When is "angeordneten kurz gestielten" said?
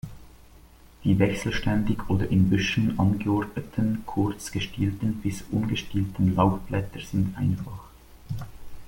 2.97-5.21